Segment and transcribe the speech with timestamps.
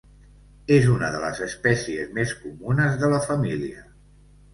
[0.77, 3.85] És una de les espècies més comunes de la família.